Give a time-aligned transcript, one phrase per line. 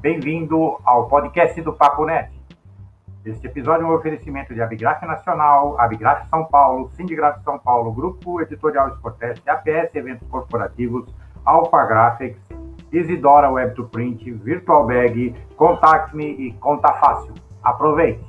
[0.00, 2.30] Bem-vindo ao podcast do Papo Net.
[3.24, 8.40] Este episódio é um oferecimento de Abigraf Nacional, Abigraf São Paulo, Sindigraf São Paulo, Grupo
[8.40, 11.12] Editorial Sportest, APS Eventos Corporativos,
[11.44, 12.40] Alpha Graphics,
[12.92, 17.34] Isidora Web to Print, Virtual Bag, Contact Me e Conta Fácil.
[17.64, 18.24] Aproveite!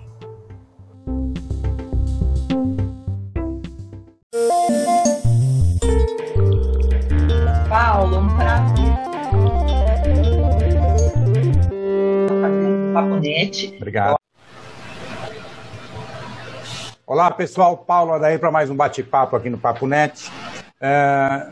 [7.70, 9.89] Paulo, um prazer.
[13.00, 13.76] Papo Net.
[13.78, 14.18] Obrigado.
[17.08, 17.78] Olá, pessoal.
[17.78, 20.30] Paulo daí para mais um bate-papo aqui no Papo Net.
[20.82, 21.48] É,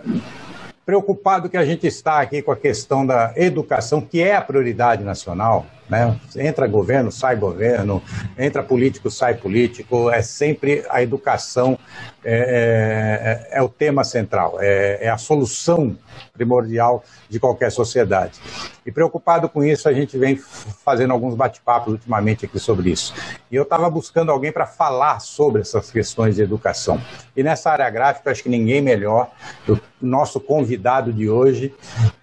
[0.85, 5.03] preocupado que a gente está aqui com a questão da educação, que é a prioridade
[5.03, 5.65] nacional.
[5.89, 6.19] Né?
[6.35, 8.03] Entra governo, sai governo,
[8.37, 11.79] entra político, sai político, é sempre a educação
[12.23, 15.97] é, é, é o tema central, é, é, a solução
[16.37, 18.39] primordial de qualquer sociedade.
[18.85, 23.13] E preocupado com isso, a gente vem fazendo alguns bate-papos ultimamente aqui sobre isso.
[23.51, 27.01] E eu estava buscando alguém para falar sobre essas questões de educação.
[27.35, 29.31] E nessa área gráfica, acho que ninguém melhor
[29.65, 31.73] do nosso convidado de hoje,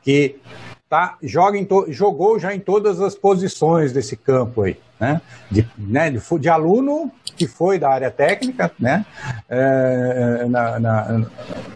[0.02, 0.40] que
[0.88, 5.20] tá, joga jogou já em todas as posições desse campo aí, né?
[5.50, 9.04] De, né, de, de aluno que foi da área técnica, né?
[9.48, 11.26] É, na, na,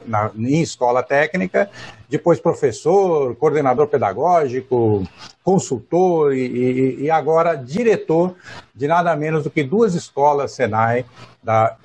[0.07, 1.69] na, em escola técnica,
[2.09, 5.07] depois professor, coordenador pedagógico,
[5.43, 8.35] consultor e, e, e agora diretor
[8.75, 11.05] de nada menos do que duas escolas Senai
[11.43, 11.77] da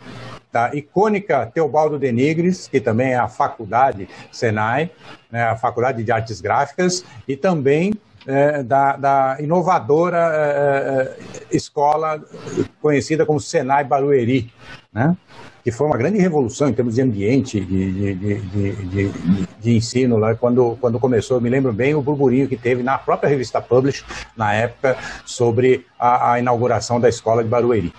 [0.53, 4.91] da icônica Teobaldo Denigres, que também é a faculdade Senai,
[5.31, 7.95] né, a Faculdade de Artes Gráficas, e também
[8.27, 11.17] é, da, da, inovadora é,
[11.51, 12.23] é escola
[12.79, 14.53] conhecida como Senai Barueri,
[14.93, 15.17] né?
[15.63, 19.11] Que foi uma grande revolução em termos de ambiente de, de, de,
[19.61, 21.37] de, ensino lá quando, quando começou.
[21.37, 24.03] Eu me lembro bem o burburinho que teve na própria revista Publish,
[24.35, 27.93] na época, sobre a, a inauguração da escola de Barueri.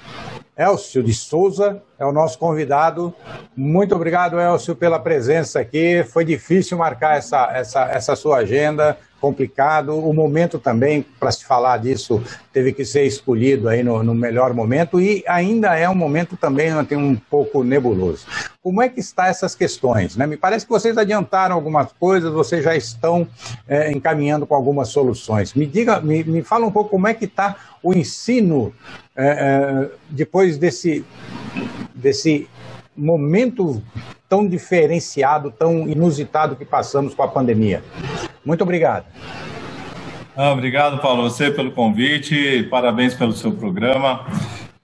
[0.56, 3.15] Elcio de Souza é o nosso convidado.
[3.56, 6.04] Muito obrigado, Elcio, pela presença aqui.
[6.04, 9.98] Foi difícil marcar essa, essa, essa sua agenda, complicado.
[9.98, 12.22] O momento também, para se falar disso,
[12.53, 16.72] teve que ser escolhido aí no, no, melhor momento e ainda é um momento também
[16.84, 18.26] tem um pouco nebuloso.
[18.62, 20.15] Como é que está essas questões?
[20.15, 20.26] Né?
[20.26, 23.26] Me parece que vocês adiantaram algumas coisas, vocês já estão
[23.66, 25.54] é, encaminhando com algumas soluções.
[25.54, 28.75] Me diga, me, me fala um pouco como é que está o ensino
[29.16, 31.04] é, é, depois desse,
[31.94, 32.48] desse
[32.97, 33.82] momento
[34.28, 37.82] tão diferenciado, tão inusitado que passamos com a pandemia.
[38.44, 39.06] Muito obrigado.
[40.37, 44.26] Ah, obrigado, Paulo, você pelo convite, parabéns pelo seu programa.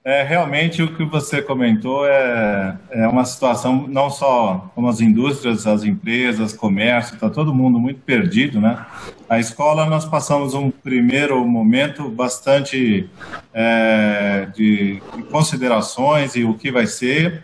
[0.03, 5.67] É, realmente o que você comentou é, é uma situação não só como as indústrias,
[5.67, 8.83] as empresas, comércio, está todo mundo muito perdido, né?
[9.29, 13.07] A escola nós passamos um primeiro momento bastante
[13.53, 17.43] é, de, de considerações e o que vai ser,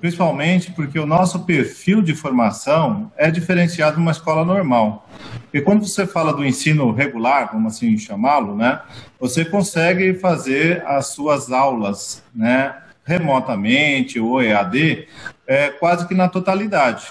[0.00, 5.07] principalmente porque o nosso perfil de formação é diferenciado de uma escola normal.
[5.50, 8.80] Porque quando você fala do ensino regular, vamos assim chamá-lo, né,
[9.18, 15.08] você consegue fazer as suas aulas, né, remotamente ou EAD,
[15.46, 17.10] é, quase que na totalidade.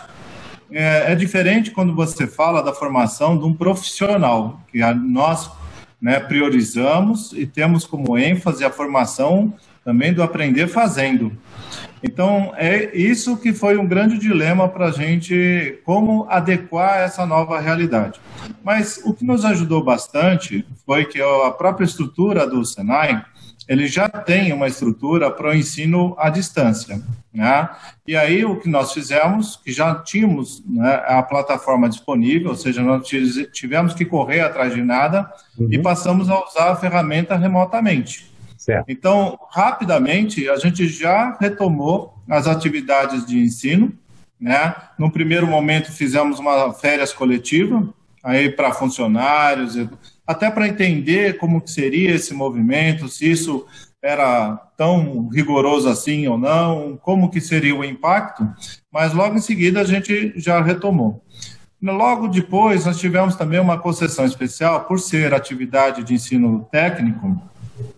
[0.71, 5.49] É, é, diferente quando você fala da formação de um profissional, que nós
[5.99, 9.53] né, priorizamos e temos como ênfase a formação
[9.87, 11.31] também do aprender fazendo.
[12.03, 17.57] Então, é isso que foi um grande dilema para a gente, como adequar essa nova
[17.57, 18.19] realidade.
[18.61, 23.23] Mas o que nos ajudou bastante foi que a própria estrutura do Senai,
[23.65, 27.01] ele já tem uma estrutura para o ensino à distância.
[27.33, 27.69] Né?
[28.05, 32.83] E aí o que nós fizemos, que já tínhamos né, a plataforma disponível, ou seja,
[32.83, 33.07] nós
[33.53, 35.69] tivemos que correr atrás de nada uhum.
[35.71, 38.35] e passamos a usar a ferramenta remotamente.
[38.67, 38.85] Certo.
[38.89, 43.93] Então, rapidamente, a gente já retomou as atividades de ensino.
[44.37, 44.75] Né?
[44.99, 47.87] No primeiro momento, fizemos uma férias coletiva
[48.21, 49.77] aí para funcionários,
[50.27, 53.65] até para entender como que seria esse movimento, se isso
[54.03, 58.45] era tão rigoroso assim ou não, como que seria o impacto,
[58.91, 61.23] mas logo em seguida a gente já retomou.
[61.81, 67.41] Logo depois, nós tivemos também uma concessão especial, por ser atividade de ensino técnico,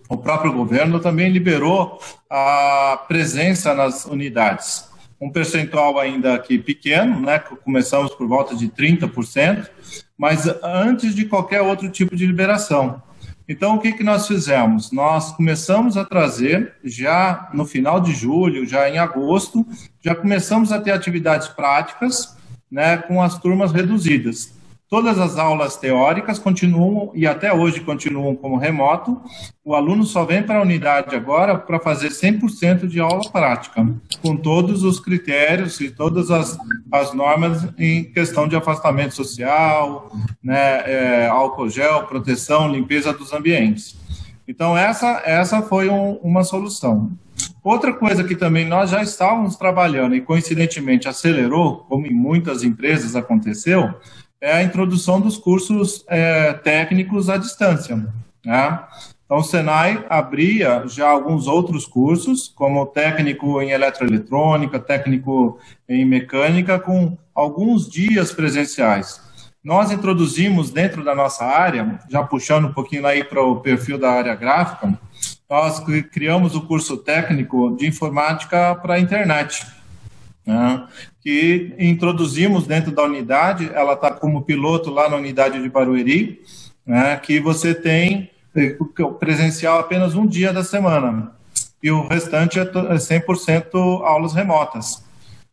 [0.10, 4.90] o próprio governo também liberou a presença nas unidades.
[5.22, 7.38] Um percentual ainda aqui pequeno, né?
[7.38, 9.70] Começamos por volta de 30%,
[10.18, 13.04] mas antes de qualquer outro tipo de liberação.
[13.48, 14.92] Então, o que, que nós fizemos?
[14.92, 19.66] Nós começamos a trazer, já no final de julho, já em agosto,
[20.02, 22.38] já começamos a ter atividades práticas
[22.72, 24.54] né, com as turmas reduzidas.
[24.90, 29.22] Todas as aulas teóricas continuam e até hoje continuam como remoto.
[29.64, 33.88] O aluno só vem para a unidade agora para fazer 100% de aula prática,
[34.20, 36.58] com todos os critérios e todas as,
[36.92, 40.12] as normas em questão de afastamento social,
[40.44, 43.96] né, é, álcool gel, proteção, limpeza dos ambientes.
[44.48, 47.12] Então, essa, essa foi um, uma solução.
[47.64, 53.16] Outra coisa que também nós já estávamos trabalhando e coincidentemente acelerou, como em muitas empresas
[53.16, 53.94] aconteceu,
[54.42, 57.96] é a introdução dos cursos é, técnicos à distância.
[58.46, 58.80] Né?
[59.26, 66.80] Então, o Senai abria já alguns outros cursos, como técnico em eletroeletrônica, técnico em mecânica,
[66.80, 69.22] com alguns dias presenciais.
[69.64, 74.10] Nós introduzimos dentro da nossa área, já puxando um pouquinho aí para o perfil da
[74.10, 74.98] área gráfica,
[75.50, 79.66] nós criamos o curso técnico de informática para a internet
[80.50, 80.88] né,
[81.22, 86.42] que introduzimos dentro da unidade, ela está como piloto lá na unidade de Barueri,
[86.84, 88.76] né, que você tem eh,
[89.20, 91.34] presencial apenas um dia da semana,
[91.84, 95.04] e o restante é 100% é aulas remotas.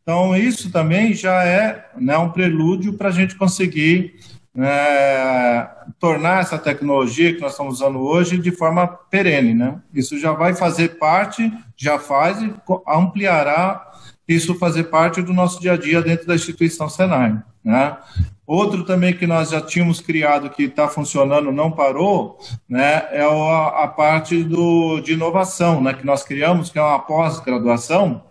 [0.02, 4.14] Então, isso também já é né, um prelúdio para a gente conseguir
[4.54, 5.68] né,
[6.00, 9.52] tornar essa tecnologia que nós estamos usando hoje de forma perene.
[9.52, 9.78] Né?
[9.92, 12.54] Isso já vai fazer parte, já faz e
[12.88, 13.92] ampliará
[14.28, 17.40] isso fazer parte do nosso dia a dia dentro da instituição Senai.
[17.64, 17.96] Né?
[18.46, 22.38] Outro também que nós já tínhamos criado que está funcionando, não parou,
[22.68, 27.00] né, é a, a, parte do, de inovação, né, que nós criamos, que é uma
[27.00, 28.22] pós-graduação,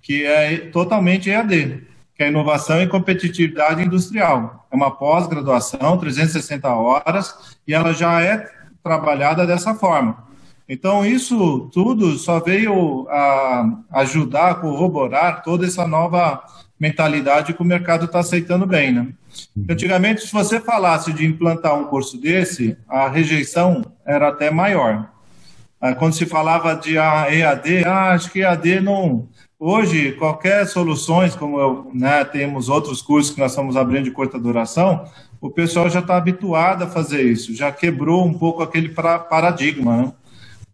[0.00, 1.82] que é totalmente EAD,
[2.14, 4.64] que é inovação e competitividade industrial.
[4.70, 8.48] É uma pós-graduação, 360 horas, e ela já é
[8.80, 10.24] trabalhada dessa forma.
[10.68, 16.42] Então, isso tudo só veio a ajudar a corroborar toda essa nova
[16.80, 18.92] mentalidade que o mercado está aceitando bem.
[18.92, 19.08] Né?
[19.56, 19.66] Uhum.
[19.68, 25.10] Antigamente, se você falasse de implantar um curso desse, a rejeição era até maior.
[25.80, 29.28] Ah, quando se falava de EAD, ah, acho que EAD não.
[29.58, 34.38] Hoje, qualquer soluções, como eu, né, temos outros cursos que nós estamos abrindo de curta
[34.38, 35.04] duração,
[35.40, 39.96] o pessoal já está habituado a fazer isso, já quebrou um pouco aquele paradigma.
[39.96, 40.12] Né?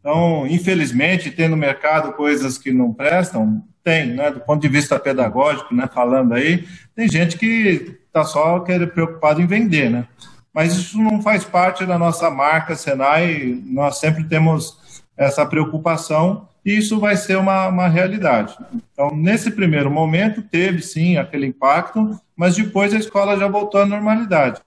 [0.00, 4.30] Então, infelizmente, tem no mercado coisas que não prestam, tem, né?
[4.30, 5.88] Do ponto de vista pedagógico, né?
[5.92, 10.06] Falando aí, tem gente que está só preocupado em vender, né?
[10.52, 16.76] Mas isso não faz parte da nossa marca Senai, nós sempre temos essa preocupação e
[16.76, 18.56] isso vai ser uma, uma realidade.
[18.92, 23.86] Então, nesse primeiro momento, teve sim aquele impacto, mas depois a escola já voltou à
[23.86, 24.60] normalidade.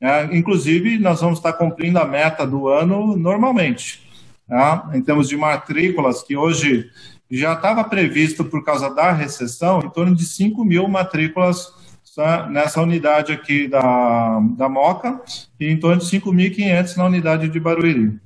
[0.00, 4.11] É, inclusive, nós vamos estar cumprindo a meta do ano normalmente
[4.52, 4.90] tá?
[4.92, 6.90] em termos de matrículas, que hoje
[7.30, 11.72] já estava previsto por causa da recessão, em torno de 5 mil matrículas
[12.14, 12.46] tá?
[12.50, 15.18] nessa unidade aqui da, da Moca
[15.58, 18.20] e em torno de 5.500 na unidade de Barueri.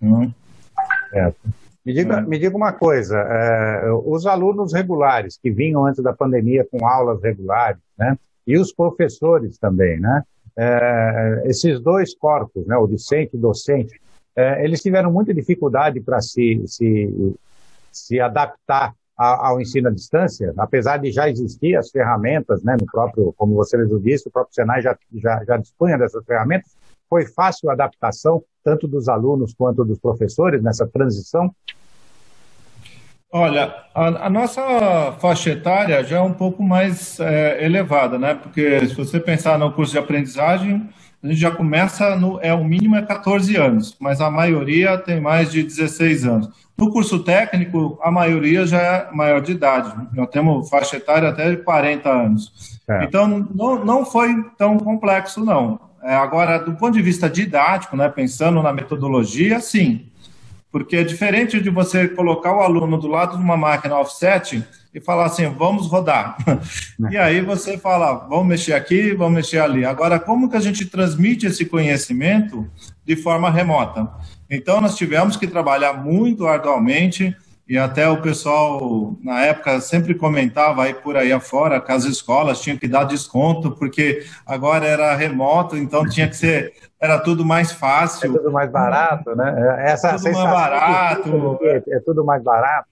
[0.00, 0.30] Hum.
[1.12, 1.32] É.
[1.84, 2.20] Me, diga, é.
[2.20, 7.20] me diga uma coisa, é, os alunos regulares que vinham antes da pandemia com aulas
[7.20, 8.16] regulares, né,
[8.46, 10.22] e os professores também, né,
[10.56, 14.00] é, esses dois corpos, né, o discente e o docente,
[14.36, 17.34] é, eles tiveram muita dificuldade para se, se,
[17.90, 23.34] se adaptar ao ensino à distância, apesar de já existir as ferramentas, né, no próprio,
[23.36, 26.74] como você mesmo disse, o próprio Senai já, já, já dispunha dessas ferramentas,
[27.06, 31.54] foi fácil a adaptação, tanto dos alunos quanto dos professores, nessa transição?
[33.32, 38.34] Olha, a, a, nossa faixa etária já é um pouco mais é, elevada, né?
[38.34, 40.88] Porque se você pensar no curso de aprendizagem,
[41.22, 45.20] a gente já começa no é o mínimo é 14 anos, mas a maioria tem
[45.20, 46.48] mais de 16 anos.
[46.76, 49.92] No curso técnico, a maioria já é maior de idade.
[50.12, 52.80] Nós temos faixa etária até de 40 anos.
[52.88, 53.04] É.
[53.04, 55.78] Então, não, não foi tão complexo, não.
[56.02, 60.06] É, agora, do ponto de vista didático, né, pensando na metodologia, sim.
[60.70, 65.00] Porque é diferente de você colocar o aluno do lado de uma máquina offset e
[65.00, 66.36] falar assim, vamos rodar.
[67.10, 69.84] e aí você fala, vamos mexer aqui, vamos mexer ali.
[69.84, 72.68] Agora, como que a gente transmite esse conhecimento
[73.04, 74.08] de forma remota?
[74.48, 77.36] Então, nós tivemos que trabalhar muito arduamente
[77.70, 82.60] e até o pessoal, na época, sempre comentava aí por aí afora que as escolas
[82.60, 87.72] tinham que dar desconto, porque agora era remoto, então tinha que ser, era tudo mais
[87.72, 88.34] fácil.
[88.34, 89.84] É tudo mais barato, né?
[89.86, 91.58] Essa tudo mais barato.
[91.88, 92.90] É tudo mais barato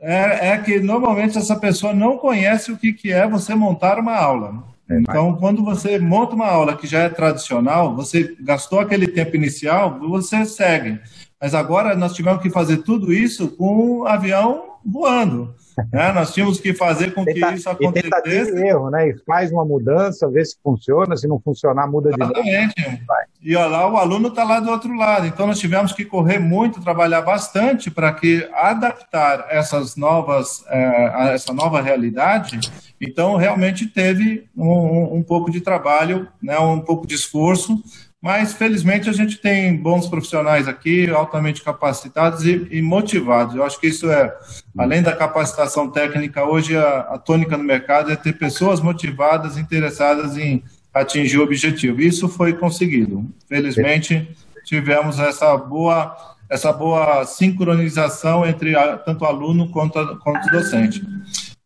[0.00, 4.16] é, é que normalmente essa pessoa não conhece o que, que é você montar uma
[4.16, 4.62] aula.
[4.88, 9.34] É, então, quando você monta uma aula que já é tradicional, você gastou aquele tempo
[9.34, 11.00] inicial, você segue.
[11.40, 15.54] Mas agora nós tivemos que fazer tudo isso com um avião voando.
[15.92, 16.12] Né?
[16.12, 18.56] Nós tínhamos que fazer com que isso acontecesse.
[18.56, 19.10] E erro, né?
[19.10, 22.74] E faz uma mudança, vê se funciona, se não funcionar, muda Exatamente.
[22.74, 22.98] de novo.
[23.42, 25.26] E olha lá, o aluno está lá do outro lado.
[25.26, 31.52] Então, nós tivemos que correr muito, trabalhar bastante para que adaptar essas novas, é, essa
[31.52, 32.58] nova realidade.
[33.00, 37.82] Então, realmente teve um, um pouco de trabalho, né, um pouco de esforço,
[38.26, 43.54] mas felizmente a gente tem bons profissionais aqui, altamente capacitados e, e motivados.
[43.54, 44.34] Eu acho que isso é,
[44.76, 50.36] além da capacitação técnica, hoje a, a tônica no mercado é ter pessoas motivadas, interessadas
[50.36, 52.00] em atingir o objetivo.
[52.00, 53.24] Isso foi conseguido.
[53.48, 54.28] Felizmente
[54.64, 56.16] tivemos essa boa
[56.50, 61.00] essa boa sincronização entre a, tanto aluno quanto, quanto docente.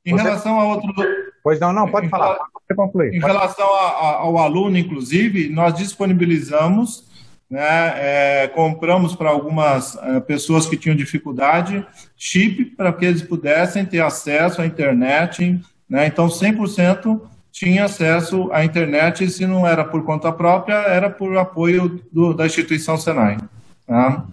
[0.04, 0.22] Em Você...
[0.22, 0.92] relação a outro.
[1.42, 2.36] Pois não, não, pode em falar.
[2.36, 3.14] Pode concluir.
[3.14, 3.32] Em pode.
[3.32, 7.08] relação a, a, ao aluno, inclusive, nós disponibilizamos,
[7.50, 11.84] né, é, compramos para algumas é, pessoas que tinham dificuldade
[12.16, 15.60] chip para que eles pudessem ter acesso à internet.
[15.88, 17.20] Né, então, 100%
[17.50, 22.32] tinha acesso à internet, e se não era por conta própria, era por apoio do,
[22.32, 23.38] da instituição Senai.
[23.86, 24.24] Tá?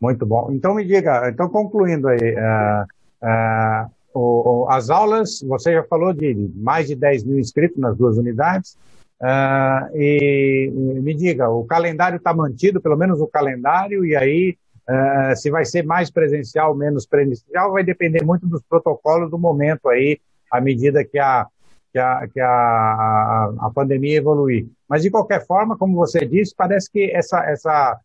[0.00, 0.50] Muito bom.
[0.52, 2.84] Então, me diga, então concluindo aí, uh,
[3.22, 8.16] uh, o, as aulas, você já falou de mais de 10 mil inscritos nas duas
[8.16, 8.76] unidades.
[9.20, 14.56] Uh, e, e, me diga, o calendário está mantido, pelo menos o calendário, e aí
[14.88, 19.88] uh, se vai ser mais presencial, menos presencial, vai depender muito dos protocolos do momento
[19.90, 20.18] aí,
[20.50, 21.46] à medida que a,
[21.92, 24.66] que a, que a, a, pandemia evoluir.
[24.88, 28.00] Mas, de qualquer forma, como você disse, parece que essa, essa,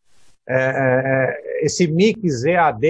[0.48, 2.86] é, é, esse mix EAD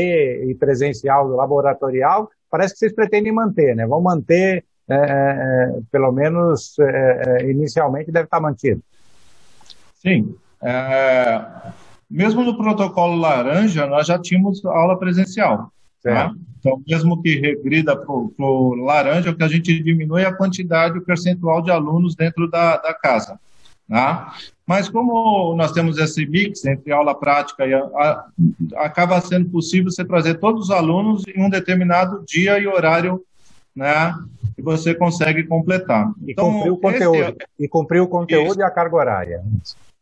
[0.49, 3.85] e presencial laboratorial parece que vocês pretendem manter, né?
[3.85, 8.81] Vão manter, é, é, é pelo menos é, é, inicialmente, deve estar mantido.
[9.95, 10.35] Sim.
[12.09, 15.71] mesmo no protocolo laranja, nós já tínhamos aula presencial.
[16.03, 16.31] Tá?
[16.59, 20.99] Então, mesmo que regrida para o laranja, o que a gente diminui é a quantidade,
[20.99, 23.39] o percentual de alunos dentro da, da casa.
[23.89, 24.35] Tá?
[24.65, 28.27] Mas como nós temos esse mix entre aula prática e a, a,
[28.77, 33.23] acaba sendo possível você trazer todos os alunos em um determinado dia e horário,
[33.75, 34.15] né?
[34.57, 36.11] E você consegue completar.
[36.25, 37.17] E então, cumprir o conteúdo.
[37.19, 38.59] É, e cumprir o conteúdo isso.
[38.59, 39.43] e a carga horária.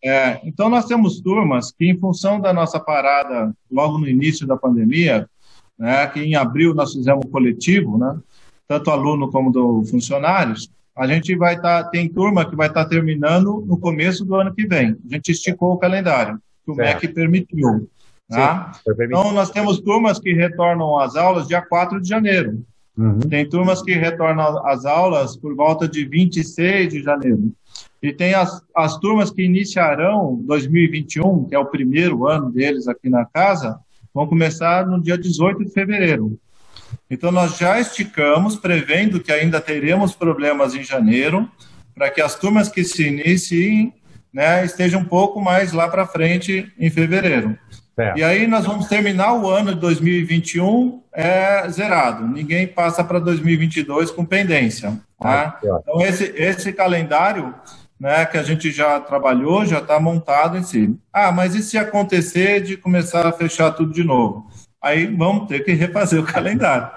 [0.02, 4.56] É, então nós temos turmas que, em função da nossa parada logo no início da
[4.56, 5.28] pandemia,
[5.78, 8.18] né, que em abril nós fizemos um coletivo, né,
[8.68, 12.84] tanto aluno como do funcionários, a gente vai estar, tá, tem turma que vai estar
[12.84, 14.96] tá terminando no começo do ano que vem.
[15.10, 17.02] A gente esticou o calendário, que o certo.
[17.02, 17.90] MEC permitiu.
[18.30, 18.72] Tá?
[18.74, 22.64] Sim, então, nós temos turmas que retornam às aulas dia 4 de janeiro.
[22.96, 23.20] Uhum.
[23.20, 27.52] Tem turmas que retornam às aulas por volta de 26 de janeiro.
[28.02, 33.10] E tem as, as turmas que iniciarão 2021, que é o primeiro ano deles aqui
[33.10, 33.80] na casa,
[34.14, 36.38] vão começar no dia 18 de fevereiro.
[37.10, 41.50] Então, nós já esticamos, prevendo que ainda teremos problemas em janeiro,
[41.94, 43.94] para que as turmas que se iniciem
[44.34, 47.58] né, estejam um pouco mais lá para frente em fevereiro.
[47.96, 48.14] É.
[48.18, 52.28] E aí nós vamos terminar o ano de 2021 é, zerado.
[52.28, 55.00] Ninguém passa para 2022 com pendência.
[55.20, 55.60] Tá?
[55.64, 57.54] Ah, então, esse, esse calendário
[58.00, 60.98] né, que a gente já trabalhou, já está montado em si.
[61.12, 64.50] Ah, mas e se acontecer de começar a fechar tudo de novo?
[64.84, 66.90] Aí vamos ter que refazer o calendário.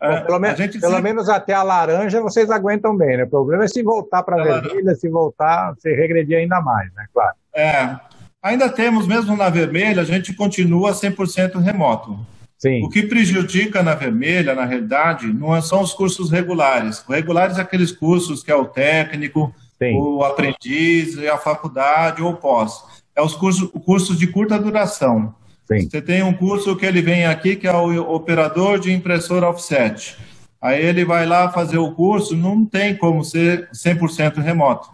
[0.00, 1.00] Bom, pelo, me pelo sempre...
[1.00, 3.24] menos até a laranja vocês aguentam bem, né?
[3.24, 7.06] O problema é se voltar para a vermelha, se voltar, se regredir ainda mais, né?
[7.14, 7.34] Claro.
[7.54, 7.96] É,
[8.42, 12.18] ainda temos, mesmo na vermelha, a gente continua 100% remoto.
[12.58, 12.84] Sim.
[12.84, 17.04] O que prejudica na vermelha, na realidade, não são os cursos regulares.
[17.08, 19.96] Regulares é aqueles cursos que é o técnico, Sim.
[19.96, 22.84] o aprendiz, a faculdade ou pós.
[23.16, 25.34] É os cursos, cursos de curta duração.
[25.80, 25.88] Sim.
[25.88, 30.16] Você tem um curso que ele vem aqui, que é o operador de impressora offset.
[30.60, 34.88] Aí ele vai lá fazer o curso, não tem como ser 100% remoto.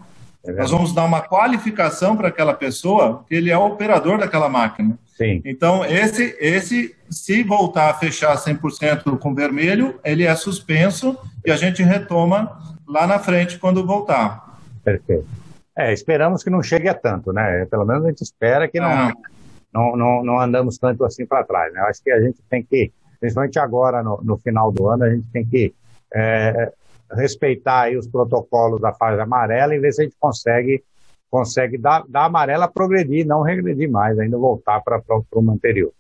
[0.45, 4.49] É Nós vamos dar uma qualificação para aquela pessoa, que ele é o operador daquela
[4.49, 4.99] máquina.
[5.17, 5.43] Sim.
[5.45, 11.57] Então, esse, esse, se voltar a fechar 100% com vermelho, ele é suspenso e a
[11.57, 14.59] gente retoma lá na frente quando voltar.
[14.83, 15.27] Perfeito.
[15.77, 17.67] É, esperamos que não chegue a tanto, né?
[17.67, 18.89] Pelo menos a gente espera que não.
[18.89, 19.13] Ah
[19.73, 21.73] não, não, não andamos tanto assim para trás.
[21.73, 21.81] Né?
[21.81, 25.29] Acho que a gente tem que, principalmente agora no, no final do ano, a gente
[25.31, 25.75] tem que
[26.15, 26.73] é,
[27.13, 30.83] respeitar os protocolos da fase amarela e ver se a gente consegue
[31.31, 35.93] consegue dar, dar amarela progredir, não regredir mais, ainda voltar para o anterior.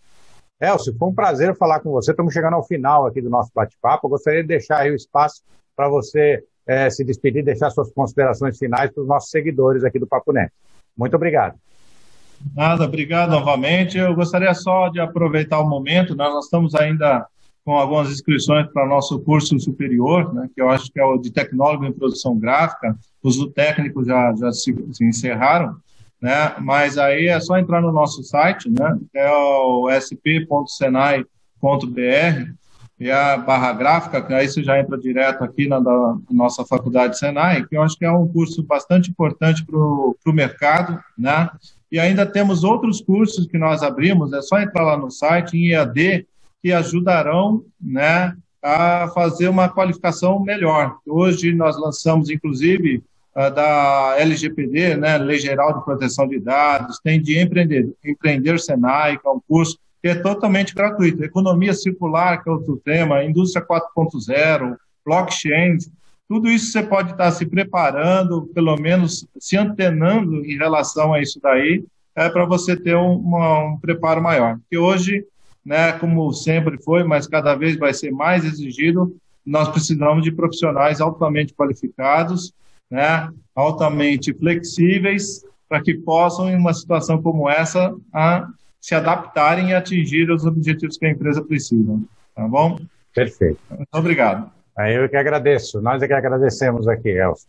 [0.60, 2.10] Elcio, foi um prazer falar com você.
[2.10, 4.08] Estamos chegando ao final aqui do nosso bate-papo.
[4.08, 5.42] Gostaria de deixar aí o espaço
[5.76, 10.06] para você é, se despedir, deixar suas considerações finais para os nossos seguidores aqui do
[10.06, 10.52] Papo Net.
[10.96, 11.58] Muito obrigado.
[12.54, 13.99] Nada, obrigado novamente.
[13.99, 16.25] Eu gostaria só de aproveitar o momento, né?
[16.25, 17.26] nós estamos ainda
[17.68, 21.30] com algumas inscrições para nosso curso superior, né, que eu acho que é o de
[21.30, 22.97] tecnólogo em produção gráfica.
[23.23, 25.76] Os técnicos já, já se, se encerraram,
[26.18, 31.23] né, mas aí é só entrar no nosso site, né, é o sp.senai.br,
[33.00, 35.78] e a barra gráfica, que aí você já entra direto aqui na
[36.30, 40.99] nossa faculdade Senai, que eu acho que é um curso bastante importante para o mercado,
[41.16, 41.49] né?
[41.90, 45.71] E ainda temos outros cursos que nós abrimos, é só entrar lá no site, em
[45.71, 46.26] EAD,
[46.62, 50.99] que ajudarão né, a fazer uma qualificação melhor.
[51.07, 53.02] Hoje nós lançamos, inclusive,
[53.35, 59.26] da LGPD, né, Lei Geral de Proteção de Dados, tem de Empreender, Empreender Senai, que
[59.26, 61.23] é um curso que é totalmente gratuito.
[61.23, 65.78] Economia circular, que é outro tema, indústria 4.0, blockchain,
[66.28, 71.40] tudo isso você pode estar se preparando, pelo menos se antenando em relação a isso
[71.42, 74.58] daí, é para você ter um, uma, um preparo maior.
[74.70, 75.25] Que hoje
[75.68, 80.99] né, como sempre foi, mas cada vez vai ser mais exigido, nós precisamos de profissionais
[80.99, 82.54] altamente qualificados,
[82.90, 88.49] né, altamente flexíveis, para que possam, em uma situação como essa, a,
[88.80, 92.00] se adaptarem e atingir os objetivos que a empresa precisa.
[92.35, 92.78] Tá bom?
[93.14, 93.61] Perfeito.
[93.70, 94.58] Muito obrigado.
[94.78, 95.80] Eu que agradeço.
[95.80, 97.49] Nós é que agradecemos aqui, Elcio.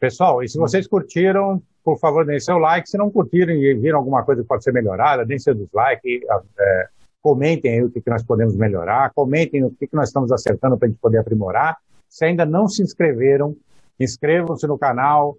[0.00, 2.88] Pessoal, e se vocês curtiram, por favor, deem seu like.
[2.88, 6.20] Se não curtiram e viram alguma coisa que pode ser melhorada, deem seu dislike.
[6.58, 6.88] É,
[7.20, 10.78] Comentem aí o que, que nós podemos melhorar, comentem o que, que nós estamos acertando
[10.78, 11.76] para a gente poder aprimorar.
[12.08, 13.56] Se ainda não se inscreveram,
[13.98, 15.36] inscrevam-se no canal,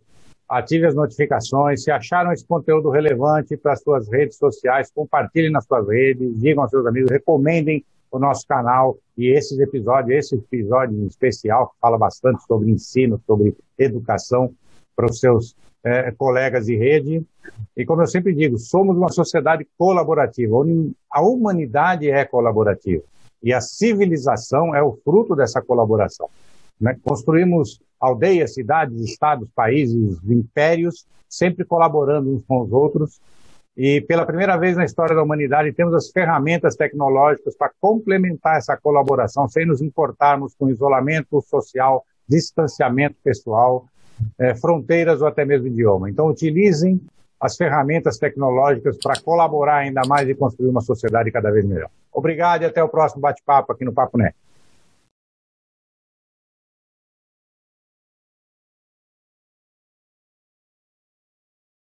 [0.47, 1.83] ative as notificações.
[1.83, 6.63] Se acharam esse conteúdo relevante para as suas redes sociais, compartilhem nas suas redes, digam
[6.63, 11.97] aos seus amigos, recomendem o nosso canal e esses episódios, esse episódio em especial, fala
[11.97, 14.53] bastante sobre ensino, sobre educação
[14.95, 17.23] para os seus é, colegas de rede.
[17.75, 20.55] E como eu sempre digo, somos uma sociedade colaborativa.
[21.11, 23.03] A humanidade é colaborativa.
[23.41, 26.29] E a civilização é o fruto dessa colaboração.
[26.79, 26.97] Né?
[27.03, 33.21] Construímos aldeias, cidades, estados, países, impérios, sempre colaborando uns com os outros.
[33.81, 38.75] E pela primeira vez na história da humanidade, temos as ferramentas tecnológicas para complementar essa
[38.75, 43.85] colaboração, sem nos importarmos com isolamento social, distanciamento pessoal,
[44.37, 46.09] é, fronteiras ou até mesmo idioma.
[46.09, 46.99] Então, utilizem
[47.39, 51.89] as ferramentas tecnológicas para colaborar ainda mais e construir uma sociedade cada vez melhor.
[52.11, 54.35] Obrigado e até o próximo bate-papo aqui no Papo Net.